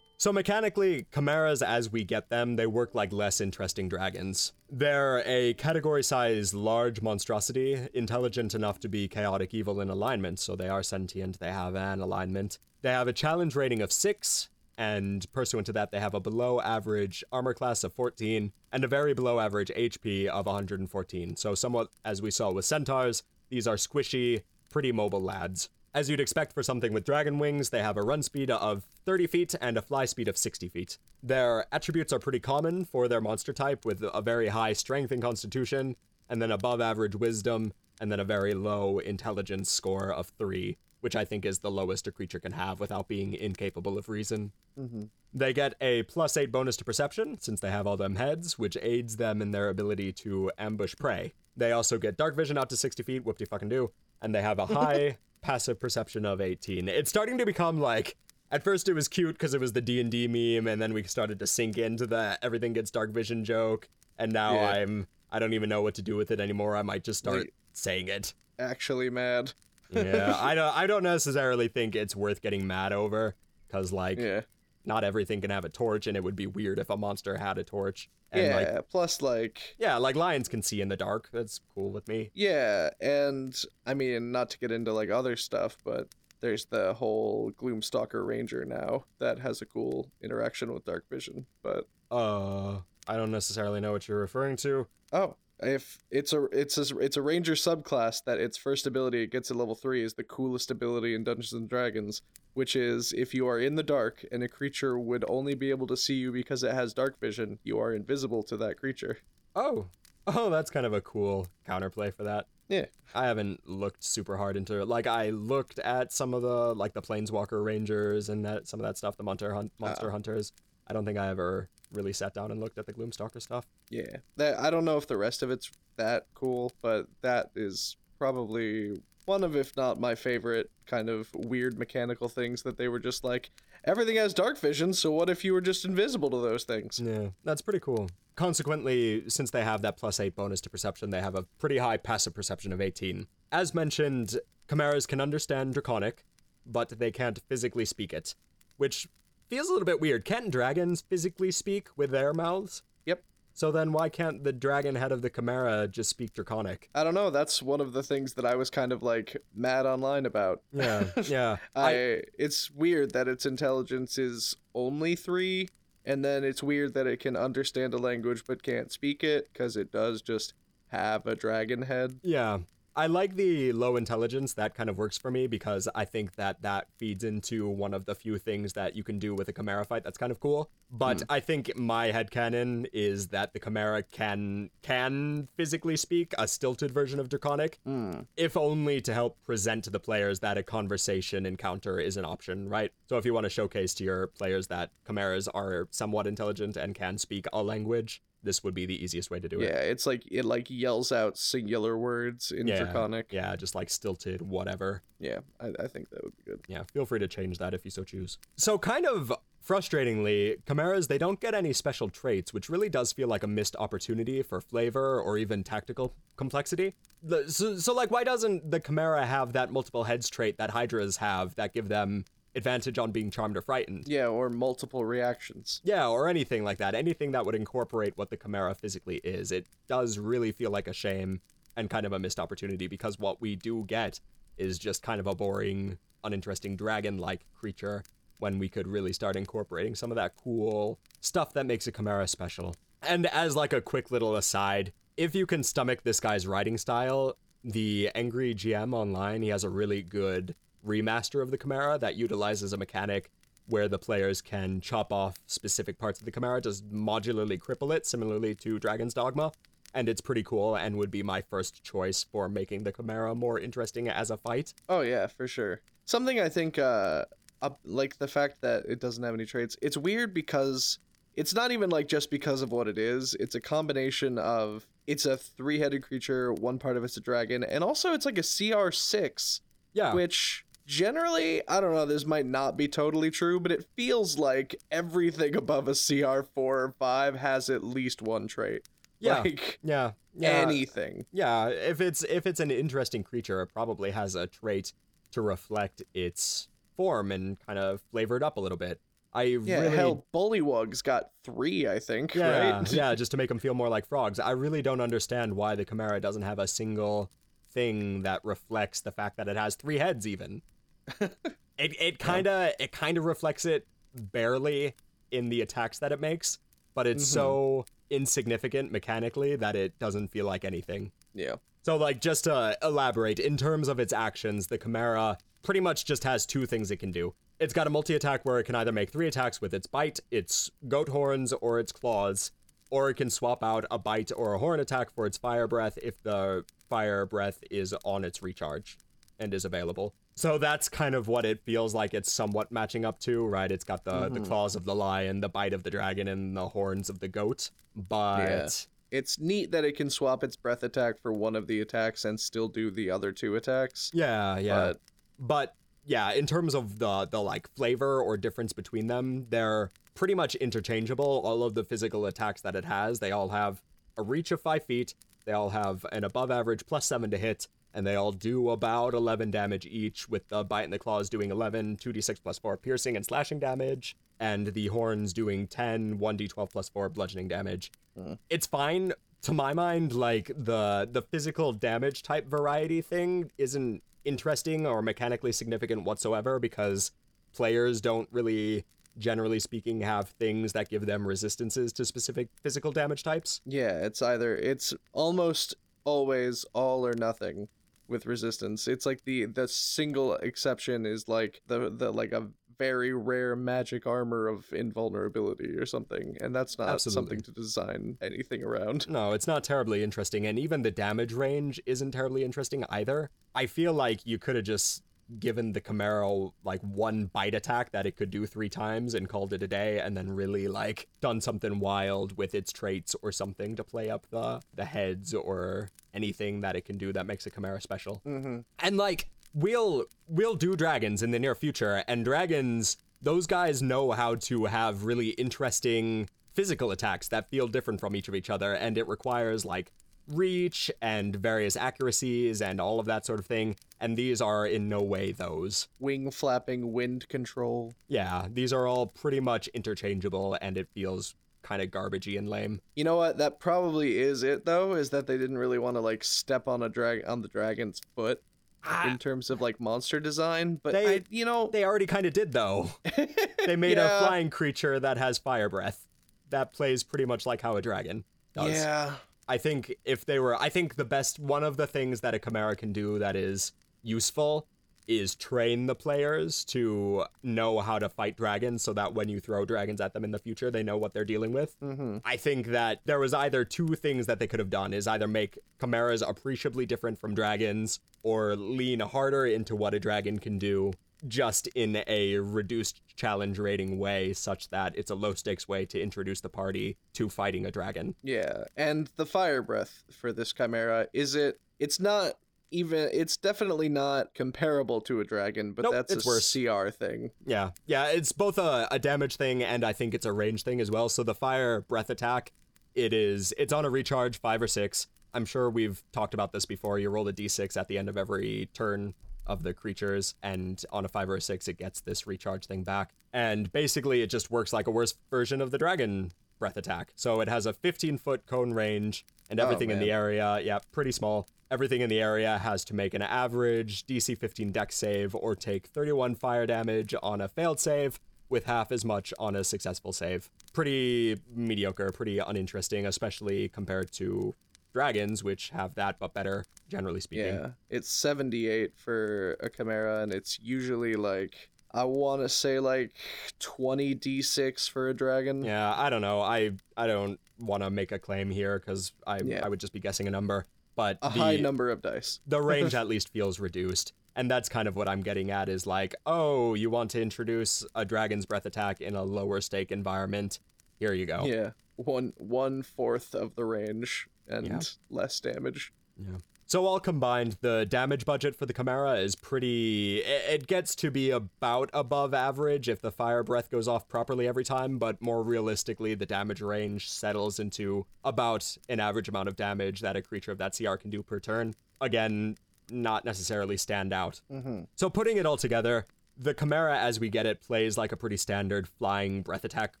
[0.24, 4.54] So mechanically, chimeras as we get them, they work like less interesting dragons.
[4.70, 10.56] They're a category size large monstrosity, intelligent enough to be chaotic evil in alignment, so
[10.56, 12.58] they are sentient, they have an alignment.
[12.80, 16.58] They have a challenge rating of 6, and pursuant to that, they have a below
[16.58, 21.36] average armor class of 14 and a very below average HP of 114.
[21.36, 25.68] So, somewhat as we saw with centaurs, these are squishy, pretty mobile lads.
[25.94, 29.28] As you'd expect for something with dragon wings, they have a run speed of 30
[29.28, 30.98] feet and a fly speed of 60 feet.
[31.22, 35.22] Their attributes are pretty common for their monster type, with a very high strength and
[35.22, 35.94] constitution,
[36.28, 41.14] and then above average wisdom, and then a very low intelligence score of 3, which
[41.14, 44.50] I think is the lowest a creature can have without being incapable of reason.
[44.76, 45.04] Mm-hmm.
[45.32, 48.76] They get a plus 8 bonus to perception, since they have all them heads, which
[48.82, 51.34] aids them in their ability to ambush prey.
[51.56, 53.92] They also get dark vision out to 60 feet, whoop de fucking do,
[54.24, 56.88] and they have a high passive perception of 18.
[56.88, 58.16] It's starting to become like
[58.50, 61.38] at first it was cute because it was the D&D meme and then we started
[61.40, 64.68] to sink into the everything gets dark vision joke and now Yeah.
[64.70, 66.76] I'm I don't even know what to do with it anymore.
[66.76, 68.32] I might just start Like- saying it.
[68.58, 69.52] actually mad
[69.90, 73.34] Yeah, I don't I don't necessarily think it's worth getting mad over
[73.70, 74.40] cuz like yeah
[74.84, 77.58] not everything can have a torch and it would be weird if a monster had
[77.58, 78.08] a torch.
[78.32, 81.28] And yeah like plus like yeah, like lions can see in the dark.
[81.32, 82.30] That's cool with me.
[82.34, 83.54] Yeah, and
[83.86, 86.08] I mean, not to get into like other stuff, but
[86.40, 91.46] there's the whole Gloomstalker Ranger now that has a cool interaction with Dark Vision.
[91.62, 94.86] But Uh I don't necessarily know what you're referring to.
[95.12, 99.30] oh, if it's a it's a it's a Ranger subclass that its first ability it
[99.30, 102.22] gets at level three is the coolest ability in Dungeons and Dragons,
[102.54, 105.86] which is if you are in the dark and a creature would only be able
[105.88, 109.18] to see you because it has dark vision, you are invisible to that creature.
[109.54, 109.86] Oh.
[110.26, 112.46] Oh, that's kind of a cool counterplay for that.
[112.68, 112.86] Yeah.
[113.14, 114.88] I haven't looked super hard into it.
[114.88, 118.86] Like I looked at some of the like the Planeswalker Rangers and that some of
[118.86, 120.12] that stuff, the Monster Hunt, Monster Ah.
[120.12, 120.52] Hunters.
[120.86, 123.66] I don't think I ever really sat down and looked at the Gloomstalker stuff.
[123.90, 127.96] Yeah, that I don't know if the rest of it's that cool, but that is
[128.18, 132.98] probably one of, if not my favorite, kind of weird mechanical things that they were
[132.98, 133.50] just like,
[133.84, 137.00] everything has dark vision, so what if you were just invisible to those things?
[137.02, 138.08] Yeah, that's pretty cool.
[138.36, 141.96] Consequently, since they have that plus 8 bonus to perception, they have a pretty high
[141.96, 143.26] passive perception of 18.
[143.52, 146.24] As mentioned, chimeras can understand draconic,
[146.66, 148.34] but they can't physically speak it,
[148.76, 149.06] which
[149.48, 150.24] feels a little bit weird.
[150.24, 152.82] Can't dragons physically speak with their mouths?
[153.06, 153.22] Yep.
[153.54, 156.90] So then why can't the dragon head of the chimera just speak draconic?
[156.92, 157.30] I don't know.
[157.30, 160.62] That's one of the things that I was kind of like mad online about.
[160.72, 161.56] Yeah, yeah.
[161.76, 165.68] I, it's weird that its intelligence is only three,
[166.04, 169.76] and then it's weird that it can understand a language but can't speak it because
[169.76, 170.52] it does just
[170.88, 172.18] have a dragon head.
[172.24, 172.58] Yeah.
[172.96, 174.54] I like the low intelligence.
[174.54, 178.06] That kind of works for me because I think that that feeds into one of
[178.06, 180.70] the few things that you can do with a Chimera fight that's kind of cool.
[180.90, 181.26] But hmm.
[181.28, 186.90] I think my head headcanon is that the Chimera can can physically speak a stilted
[186.90, 188.20] version of Draconic, hmm.
[188.36, 192.68] if only to help present to the players that a conversation encounter is an option,
[192.68, 192.92] right?
[193.08, 196.94] So if you want to showcase to your players that Chimeras are somewhat intelligent and
[196.94, 199.70] can speak a language, this would be the easiest way to do it.
[199.70, 203.32] Yeah, it's like it like yells out singular words in Yeah, Draconic.
[203.32, 205.02] Yeah, just like stilted, whatever.
[205.18, 206.60] Yeah, I, I think that would be good.
[206.68, 208.38] Yeah, feel free to change that if you so choose.
[208.56, 209.32] So, kind of
[209.66, 213.74] frustratingly, Chimeras, they don't get any special traits, which really does feel like a missed
[213.76, 216.94] opportunity for flavor or even tactical complexity.
[217.22, 221.16] The, so, so, like, why doesn't the Chimera have that multiple heads trait that Hydras
[221.16, 222.24] have that give them
[222.54, 224.04] advantage on being charmed or frightened?
[224.06, 225.80] Yeah, or multiple reactions.
[225.84, 226.94] Yeah, or anything like that.
[226.94, 229.52] Anything that would incorporate what the Chimera physically is.
[229.52, 231.40] It does really feel like a shame
[231.76, 234.20] and kind of a missed opportunity because what we do get
[234.56, 238.04] is just kind of a boring, uninteresting dragon like creature
[238.38, 242.28] when we could really start incorporating some of that cool stuff that makes a Chimera
[242.28, 242.74] special.
[243.02, 247.36] And as like a quick little aside, if you can stomach this guy's writing style,
[247.62, 250.54] the Angry GM online, he has a really good
[250.86, 253.30] remaster of the Chimera that utilizes a mechanic
[253.66, 258.06] where the players can chop off specific parts of the Chimera, just modularly cripple it,
[258.06, 259.52] similarly to Dragon's Dogma.
[259.94, 263.58] And it's pretty cool and would be my first choice for making the Chimera more
[263.58, 264.74] interesting as a fight.
[264.88, 265.80] Oh yeah, for sure.
[266.04, 267.24] Something I think, uh,
[267.62, 269.76] up, like the fact that it doesn't have any traits.
[269.80, 270.98] It's weird because
[271.34, 273.34] it's not even like just because of what it is.
[273.40, 276.52] It's a combination of it's a three-headed creature.
[276.52, 279.60] One part of it's a dragon, and also it's like a CR six,
[279.94, 280.12] Yeah.
[280.12, 282.06] which generally I don't know.
[282.06, 286.82] This might not be totally true, but it feels like everything above a CR four
[286.82, 288.82] or five has at least one trait.
[289.20, 289.38] Yeah.
[289.44, 290.12] Like yeah.
[290.36, 290.50] Yeah.
[290.50, 291.26] anything.
[291.32, 294.92] Yeah, if it's if it's an interesting creature, it probably has a trait
[295.30, 299.00] to reflect its form and kind of flavor it up a little bit.
[299.32, 302.92] I Yeah, really hell, Bullywug's got three, I think, yeah, right?
[302.92, 304.38] yeah, just to make them feel more like frogs.
[304.38, 307.30] I really don't understand why the Chimera doesn't have a single
[307.72, 310.62] thing that reflects the fact that it has three heads even.
[311.20, 314.94] it it kind of it kind of reflects it barely
[315.30, 316.58] in the attacks that it makes,
[316.94, 318.14] but it's so mm-hmm.
[318.22, 321.10] insignificant mechanically that it doesn't feel like anything.
[321.34, 321.56] Yeah.
[321.82, 326.24] So, like, just to elaborate, in terms of its actions, the Chimera pretty much just
[326.24, 327.34] has two things it can do.
[327.60, 330.20] It's got a multi attack where it can either make three attacks with its bite,
[330.30, 332.52] its goat horns, or its claws,
[332.90, 335.98] or it can swap out a bite or a horn attack for its fire breath
[336.02, 338.96] if the fire breath is on its recharge
[339.38, 340.14] and is available.
[340.36, 343.70] So that's kind of what it feels like it's somewhat matching up to, right?
[343.70, 344.44] It's got the, the mm-hmm.
[344.44, 347.70] claws of the lion, the bite of the dragon, and the horns of the goat.
[347.94, 348.68] But Yeah.
[349.10, 352.40] It's neat that it can swap its breath attack for one of the attacks and
[352.40, 354.10] still do the other two attacks.
[354.12, 354.74] Yeah, yeah.
[354.74, 355.00] But
[355.38, 360.34] But yeah, in terms of the the like flavor or difference between them, they're pretty
[360.34, 361.42] much interchangeable.
[361.44, 363.80] All of the physical attacks that it has, they all have
[364.16, 365.14] a reach of five feet.
[365.44, 369.14] They all have an above average plus seven to hit, and they all do about
[369.14, 373.16] 11 damage each, with the bite and the claws doing 11, 2d6 plus 4 piercing
[373.16, 377.92] and slashing damage, and the horns doing 10, 1d12 plus 4 bludgeoning damage.
[378.18, 378.34] Mm-hmm.
[378.50, 380.12] It's fine to my mind.
[380.12, 387.12] Like the the physical damage type variety thing isn't interesting or mechanically significant whatsoever because
[387.54, 388.84] players don't really
[389.18, 394.20] generally speaking have things that give them resistances to specific physical damage types yeah, it's
[394.22, 397.68] either it's almost always all or nothing
[398.08, 398.88] with resistance.
[398.88, 404.06] It's like the the single exception is like the the like a very rare magic
[404.06, 407.14] armor of invulnerability or something, and that's not Absolutely.
[407.14, 409.08] something to design anything around.
[409.08, 413.30] No, it's not terribly interesting, and even the damage range isn't terribly interesting either.
[413.54, 415.02] I feel like you could have just
[415.38, 419.52] given the Chimera like one bite attack that it could do three times and called
[419.52, 423.76] it a day, and then really like done something wild with its traits or something
[423.76, 427.50] to play up the the heads or anything that it can do that makes a
[427.50, 428.22] Chimera special.
[428.26, 428.60] Mm-hmm.
[428.78, 434.10] And like we'll we'll do dragons in the near future and dragons those guys know
[434.10, 438.74] how to have really interesting physical attacks that feel different from each of each other
[438.74, 439.92] and it requires like
[440.28, 444.88] reach and various accuracies and all of that sort of thing and these are in
[444.88, 447.92] no way those Wing flapping, wind control.
[448.08, 452.80] yeah these are all pretty much interchangeable and it feels kind of garbagey and lame
[452.94, 453.38] You know what?
[453.38, 454.92] That probably is it though.
[454.94, 458.02] Is that they didn't really want to like step on a drag on the dragon's
[458.14, 458.42] foot
[458.84, 459.08] ah.
[459.10, 460.78] in terms of like monster design.
[460.82, 462.90] But They- I, you know, they already kind of did though
[463.66, 464.18] they made Yeah.
[464.18, 466.06] a flying creature that has fire breath
[466.50, 469.14] that plays pretty much like how a dragon does yeah,
[469.48, 472.38] I think if they were, I think the best one of the things that a
[472.38, 474.66] Chimera can do that is useful
[475.06, 479.66] is train the players to know how to fight dragons so that when you throw
[479.66, 482.18] dragons at them in the future they know what they're dealing with Mm-hmm.
[482.24, 485.28] i think that there was either two things that they could have done is either
[485.28, 490.92] make chimeras appreciably different from dragons or lean harder into what a dragon can do
[491.28, 496.00] just in a reduced challenge rating way such that it's a low stakes way to
[496.00, 501.08] introduce the party to fighting a dragon Yeah, and the fire breath for this chimera
[501.12, 501.60] is it?
[501.78, 502.34] It's not
[502.70, 503.08] even.
[503.12, 506.52] It's definitely not comparable to a dragon, but Nope, that's it's a worse.
[506.52, 507.30] CR thing.
[507.46, 510.80] Yeah, yeah, it's both a, a damage thing and I think it's a range thing
[510.80, 511.08] as well.
[511.08, 512.52] So the fire breath attack,
[512.94, 515.06] it is it's on a recharge five or six.
[515.32, 516.98] I'm sure we've talked about this before.
[516.98, 519.14] You roll a d6 at the end of every turn
[519.46, 522.82] of the creatures, and on a five or a six, it gets this recharge thing
[522.82, 523.12] back.
[523.32, 527.12] And basically, it just works like a worse version of the dragon breath attack.
[527.16, 530.78] So it has a 15 foot cone range, and Oh, everything in the area, yeah,
[530.92, 531.48] pretty small.
[531.70, 535.88] Everything in the area has to make an average DC 15 Dex save or take
[535.88, 540.50] 31 fire damage on a failed save, with half as much on a successful save.
[540.72, 544.54] Pretty mediocre, pretty uninteresting, especially compared to
[544.94, 547.56] dragons, which have that but better, generally speaking.
[547.56, 553.14] Yeah, it's 78 for a chimera, and it's usually like I want to say like
[553.58, 555.62] 20 d6 for a dragon.
[555.64, 556.40] Yeah, I don't know.
[556.40, 559.64] I I don't want to make a claim here because I Yeah.
[559.64, 560.64] I would just be guessing a number.
[560.96, 562.40] But a the, high number of dice.
[562.46, 564.12] the range at least feels reduced.
[564.36, 567.84] And that's kind of what I'm getting at is like, oh, you want to introduce
[567.94, 570.58] a dragon's breath attack in a lower stake environment.
[570.98, 571.44] Here you go.
[571.44, 574.80] Yeah, one one fourth of the range and Yeah.
[575.10, 575.92] less damage.
[576.18, 576.38] Yeah.
[576.66, 580.20] So all combined, the damage budget for the Chimera is pretty.
[580.20, 584.64] It gets to be about above average if the fire breath goes off properly every
[584.64, 590.00] time, but more realistically, the damage range settles into about an average amount of damage
[590.00, 591.74] that a creature of that CR can do per turn.
[592.00, 592.56] Again,
[592.90, 594.40] not necessarily stand out.
[594.50, 594.84] Mm-hmm.
[594.96, 598.38] So putting it all together, the Chimera as we get it plays like a pretty
[598.38, 600.00] standard flying breath attack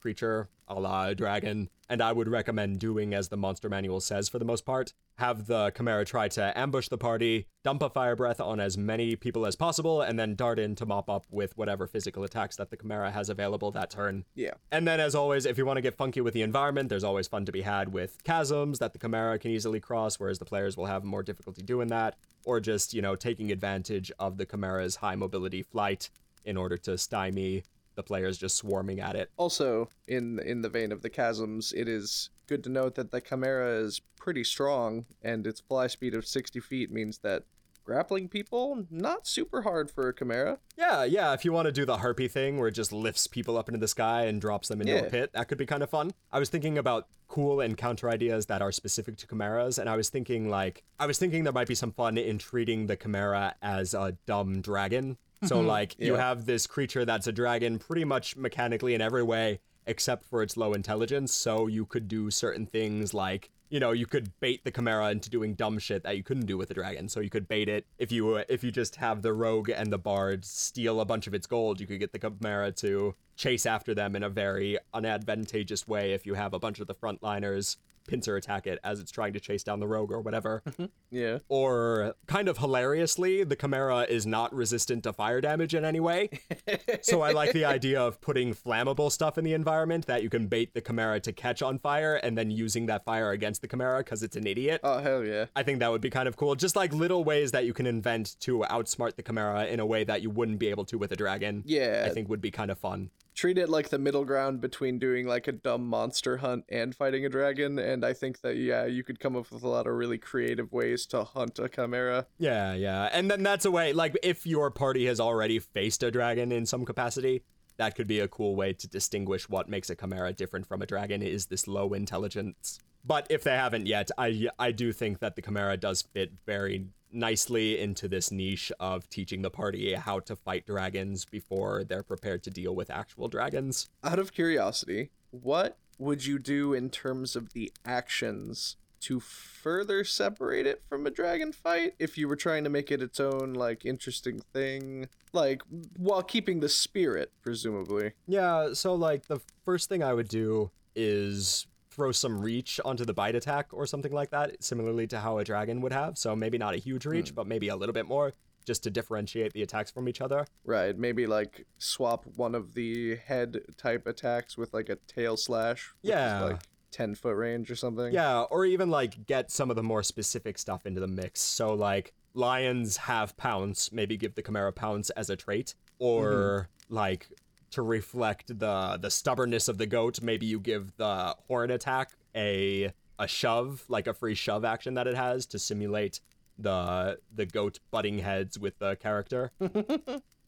[0.00, 4.38] creature, a la dragon, and I would recommend doing as the monster manual says for
[4.38, 4.92] the most part.
[5.16, 9.14] Have the Chimera try to ambush the party, dump a fire breath on as many
[9.14, 12.70] people as possible, and then dart in to mop up with whatever physical attacks that
[12.70, 14.24] the Chimera has available that turn.
[14.34, 14.54] Yeah.
[14.70, 17.28] And then, as always, if you want to get funky with the environment, there's always
[17.28, 20.76] fun to be had with chasms that the Chimera can easily cross, whereas the players
[20.76, 24.96] will have more difficulty doing that, or just, you know, taking advantage of the Chimera's
[24.96, 26.08] high mobility flight
[26.44, 27.62] in order to stymie
[27.94, 29.30] the players just swarming at it.
[29.36, 33.20] Also, in in the vein of the chasms, it is good to note that the
[33.20, 37.44] chimera is pretty strong, and its fly speed of 60 feet means that
[37.84, 40.58] grappling people not super hard for a chimera.
[40.76, 43.56] Yeah, yeah, if you want to do the harpy thing where it just lifts people
[43.56, 45.90] up into the sky and drops them into a pit, that could be kind of
[45.90, 46.12] fun.
[46.30, 49.96] I was thinking about cool and counter ideas that are specific to chimeras, and I
[49.96, 53.54] was thinking like I was thinking there might be some fun in treating the chimera
[53.62, 55.16] as a dumb dragon.
[55.44, 55.66] So mm-hmm.
[55.66, 60.24] like you have this creature that's a dragon pretty much mechanically in every way except
[60.24, 64.38] for its low intelligence, so you could do certain things like you know, you could
[64.38, 67.08] bait the chimera into doing dumb shit that you couldn't do with a dragon.
[67.08, 67.86] So you could bait it.
[67.96, 71.26] If you uh, if you just have the rogue and the bard steal a bunch
[71.26, 74.76] of its gold, you could get the chimera to chase after them in a very
[74.92, 77.76] unadvantageous way if you have a bunch of the frontliners
[78.06, 80.62] pincer attack it as it's trying to chase down the rogue or whatever.
[80.68, 80.84] Mm-hmm.
[81.10, 81.38] Yeah.
[81.48, 86.30] or kind of hilariously, the chimera is not resistant to fire damage in any way.
[87.02, 90.46] so I like the idea of putting flammable stuff in the environment that you can
[90.46, 93.98] bait the chimera to catch on fire and then using that fire against the chimera
[93.98, 94.80] because it's an idiot.
[94.82, 95.46] Oh hell yeah.
[95.54, 96.54] I think that would be kind of cool.
[96.54, 100.04] Just like little ways that you can invent to outsmart the chimera in a way
[100.04, 101.62] that you wouldn't be able to with a dragon.
[101.66, 102.04] Yeah.
[102.06, 103.10] I think would be kind of fun.
[103.34, 107.24] treat it like the middle ground between doing like a dumb monster hunt and fighting
[107.24, 109.94] a dragon and i think that yeah you could come up with a lot of
[109.94, 113.08] really creative ways to hunt a chimera Yeah, yeah.
[113.12, 116.66] And then that's a way, like, if your party has already faced a dragon in
[116.66, 117.42] some capacity,
[117.76, 120.86] that could be a cool way to distinguish what makes a chimera different from a
[120.86, 122.78] dragon is this low intelligence.
[123.04, 126.86] But if they haven't yet, I I do think that the chimera does fit very
[127.12, 132.42] nicely into this niche of teaching the party how to fight dragons before they're prepared
[132.44, 133.90] to deal with actual dragons.
[134.02, 140.66] out of curiosity what would you do in terms of the actions to further separate
[140.66, 141.94] it from a dragon fight?
[141.98, 145.62] If you were trying to make it its own like interesting thing like
[145.96, 148.12] while keeping the spirit presumably.
[148.26, 153.14] Yeah, so like the first thing I would do is throw some reach onto the
[153.14, 156.18] bite attack or something like that, similarly to how a dragon would have.
[156.18, 157.34] So maybe not a huge reach, hmm.
[157.36, 158.32] but maybe a little bit more,
[158.64, 160.46] just to differentiate the attacks from each other.
[160.64, 165.92] right maybe like swap one of the head type attacks with like a tail slash
[166.02, 166.44] Yeah.
[166.44, 166.60] like
[166.92, 168.12] 10 foot range or something.
[168.12, 171.40] Yeah, or even like get some of the more specific stuff into the mix.
[171.40, 176.94] So like lions have pounce, maybe give the chimera pounce as a trait, or mm-hmm.
[176.94, 177.28] like
[177.70, 182.92] to reflect the the stubbornness of the goat, maybe you give the horn attack a
[183.18, 186.20] a shove, like a free shove action that it has to simulate
[186.62, 189.52] the the goat butting heads with the character.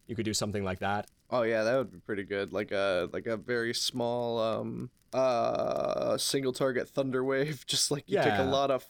[0.07, 1.11] you could do something like that.
[1.31, 2.53] Oh yeah, that would be pretty good.
[2.53, 7.65] Like a like a very small um uh single target thunder wave.
[7.67, 8.87] Just like you take a lot of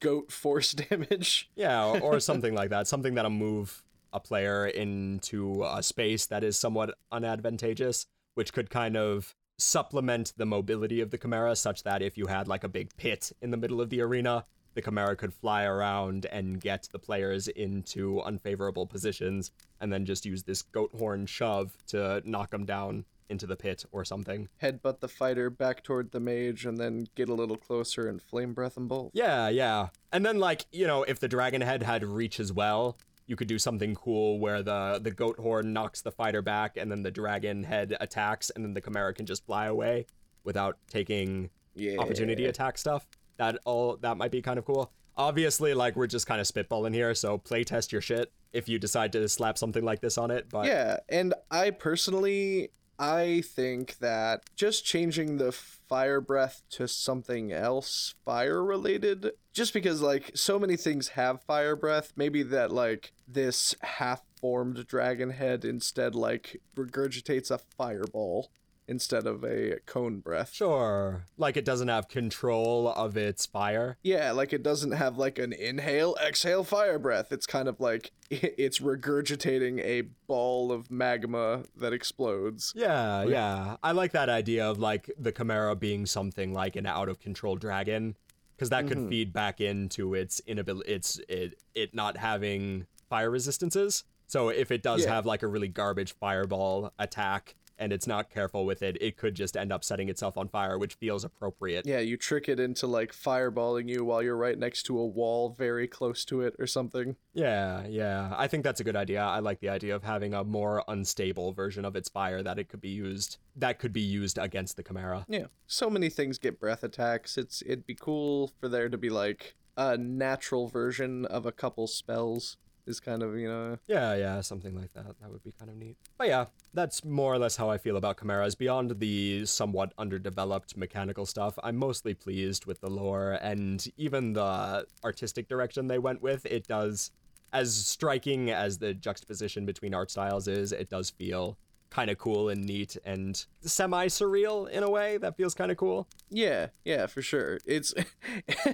[0.00, 1.50] goat force damage.
[1.54, 2.86] Yeah, or, or something like that.
[2.86, 8.96] Something that'll move a player into a space that is somewhat unadvantageous, which could kind
[8.96, 12.96] of supplement the mobility of the Chimera, such that if you had like a big
[12.96, 14.46] pit in the middle of the arena,
[14.78, 19.50] the Chimera could fly around and get the players into unfavorable positions,
[19.80, 23.84] and then just use this goat horn shove to knock them down into the pit
[23.90, 24.48] or something.
[24.62, 28.54] Headbutt the fighter back toward the mage and then get a little closer and flame
[28.54, 29.10] breath them both.
[29.14, 29.88] Yeah, yeah.
[30.12, 33.48] And then like, you know, if the dragon head had reach as well, you could
[33.48, 37.10] do something cool where the the goat horn knocks the fighter back and then the
[37.10, 40.06] dragon head attacks and then the chimera can just fly away
[40.44, 41.98] without taking Yeah.
[41.98, 43.08] opportunity attack stuff.
[43.38, 44.92] That all that might be kind of cool.
[45.16, 48.78] Obviously, like we're just kind of spitballing here, so play test your shit if you
[48.78, 50.48] decide to slap something like this on it.
[50.50, 57.52] But Yeah, and I personally I think that just changing the fire breath to something
[57.52, 63.12] else fire related just because like so many things have fire breath, maybe that like
[63.26, 68.50] this half formed dragon head instead like regurgitates a fireball
[68.88, 70.52] instead of a cone breath.
[70.52, 73.98] sure, like it doesn't have control of its fire.
[74.02, 77.30] Yeah, like it doesn't have like an inhale, exhale, fire breath.
[77.30, 82.72] It's kind of like it's regurgitating a ball of magma that explodes.
[82.74, 83.76] Yeah, yeah.
[83.82, 87.56] I like that idea of like the Chimera being something like an out of control
[87.56, 88.16] dragon
[88.56, 89.08] because that could mm-hmm.
[89.08, 94.04] feed back into its inability its it it not having fire resistances.
[94.26, 95.14] So if it does Yeah.
[95.14, 99.34] have like a really garbage fireball attack and it's not careful with it, it could
[99.34, 101.86] just end up setting itself on fire, which feels appropriate.
[101.86, 105.50] Yeah, you trick it into like fireballing you while you're right next to a wall
[105.50, 107.16] very close to it or something.
[107.34, 108.34] Yeah, yeah.
[108.36, 109.22] I think that's a good idea.
[109.22, 112.68] I like the idea of having a more unstable version of its fire that it
[112.68, 115.24] could be used that could be used against the Chimera.
[115.28, 115.46] Yeah.
[115.66, 117.36] So many things get breath attacks.
[117.36, 121.86] It's it'd be cool for there to be like a natural version of a couple
[121.86, 122.56] spells
[122.88, 125.20] is kind of, you know, Yeah, yeah, something like that.
[125.20, 125.96] That would be kind of neat.
[126.16, 128.54] But yeah, that's more or less how I feel about Chimeras.
[128.54, 134.86] Beyond the somewhat underdeveloped mechanical stuff, I'm mostly pleased with the lore and even the
[135.04, 136.46] artistic direction they went with.
[136.46, 137.12] It does,
[137.52, 141.58] as striking as the juxtaposition between art styles is, it does feel
[141.90, 145.76] kind of cool and neat and semi surreal in a way that feels kind of
[145.76, 146.06] cool.
[146.30, 147.58] Yeah, yeah, for sure.
[147.64, 147.94] It's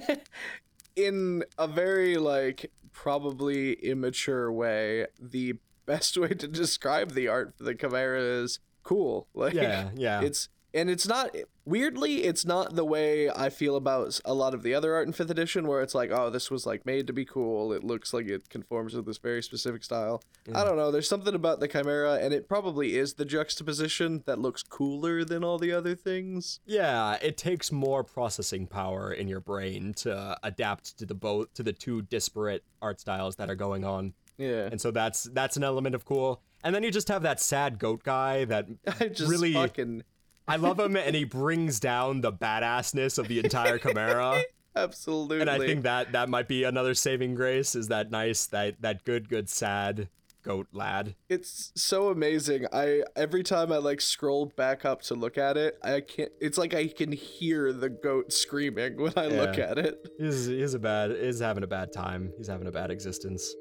[0.96, 5.07] in a very like probably immature way.
[5.20, 9.28] The best way to describe the art for the Chimera is cool.
[9.34, 10.22] Like Yeah, yeah.
[10.22, 14.62] it's and it's not weirdly it's not the way I feel about a lot of
[14.62, 17.12] the other art in 5th edition where it's like oh this was like made to
[17.12, 17.72] be cool.
[17.72, 20.22] It looks like it conforms with this very specific style.
[20.48, 20.64] I mm.
[20.64, 24.62] don't know, there's something about the Chimera and it probably is the juxtaposition that looks
[24.62, 26.60] cooler than all the other things.
[26.66, 31.62] Yeah, it takes more processing power in your brain to adapt to the both to
[31.62, 34.14] the two disparate art styles that are going on.
[34.36, 34.68] Yeah.
[34.70, 36.42] And so that's that's an element of cool.
[36.62, 38.66] And then you just have that sad goat guy that
[39.00, 40.02] I just really fucking
[40.47, 44.42] I love him and he brings down the badassness of the entire Chimera.
[44.76, 45.40] absolutely.
[45.40, 49.05] and I think that that might be another saving grace is that nice that that
[49.05, 50.09] good good sad
[50.45, 51.16] goat lad.
[51.28, 52.66] it's so amazing.
[52.72, 56.30] I every time I like scroll back up to look at it, I can't.
[56.40, 60.07] It's like I can hear the goat screaming when I look at it.
[60.18, 62.32] He's he's a bad is having a bad time.
[62.36, 63.55] He's having a bad existence.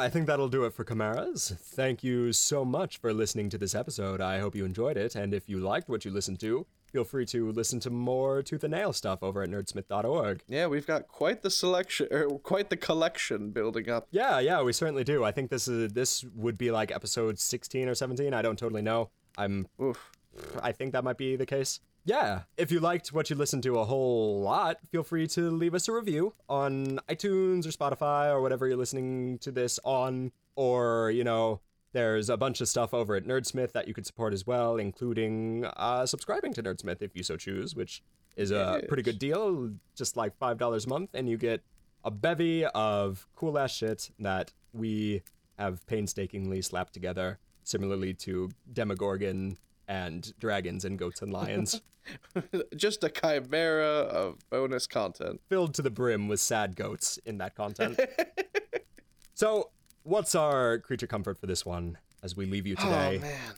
[0.00, 1.52] I think that'll do it for Chimeras.
[1.60, 4.20] Thank you so much for listening to this episode.
[4.20, 7.26] I hope you enjoyed it, and if you liked what you listened to, feel free
[7.26, 10.42] to listen to more Tooth and Nail stuff over at nerdsmith.org.
[10.48, 14.08] Yeah, we've got quite the selection, or quite the collection building up.
[14.10, 15.22] Yeah, yeah, we certainly do.
[15.22, 18.32] I think this is this would be like episode 16 or 17.
[18.32, 19.10] I don't totally know.
[19.36, 20.12] I'm Oof.
[20.62, 21.80] I think that might be the case.
[22.04, 25.74] Yeah, if you liked what you listened to a whole lot, feel free to leave
[25.74, 31.10] us a review on iTunes or Spotify or whatever you're listening to this on, or,
[31.10, 31.60] you know,
[31.92, 35.64] There's a bunch of stuff over at Nerdsmith that you could support as well, including
[35.76, 38.02] uh, subscribing to Nerdsmith if you so choose, which
[38.36, 41.62] is a pretty good deal, just like $5 a month, and you get
[42.04, 45.22] a bevy of cool ass shit that we
[45.58, 49.58] have painstakingly slapped together, similarly to Demogorgon
[49.90, 51.82] and dragons and goats and lions,
[52.76, 55.40] Just a chimera of bonus content.
[55.48, 57.98] filled to the brim with sad goats in that content.
[59.34, 59.70] so,
[60.04, 63.20] what's our creature comfort for this one as we leave you today?
[63.20, 63.54] Oh man.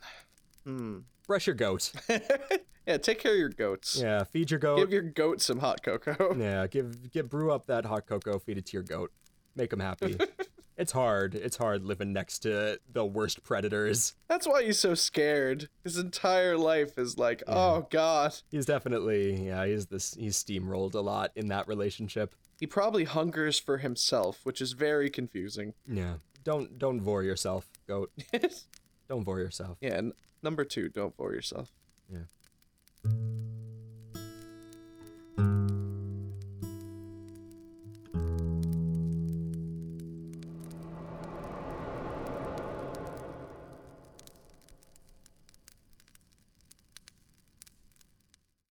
[0.64, 0.98] Hmm.
[1.26, 1.92] Brush your goat.
[2.84, 4.00] Yeah, take care of your goats.
[4.02, 4.78] Yeah, feed your goat.
[4.78, 6.34] Give your goat some hot cocoa.
[6.36, 9.12] Yeah, give give brew up that hot cocoa, feed it to your goat,
[9.54, 10.18] make them happy.
[10.82, 11.36] It's hard.
[11.36, 14.16] It's hard living next to the worst predators.
[14.26, 15.68] That's why he's so scared.
[15.84, 18.34] His entire life is like, oh god.
[18.50, 19.64] He's definitely yeah.
[19.64, 20.14] He's this.
[20.14, 22.34] He's steamrolled a lot in that relationship.
[22.58, 25.74] He probably hungers for himself, which is very confusing.
[25.86, 26.14] Yeah.
[26.42, 28.10] Don't don't vore yourself, goat.
[29.08, 29.78] Don't vore yourself.
[29.80, 30.12] yeah, and
[30.42, 31.70] number two, don't bore yourself.
[32.10, 33.10] Yeah.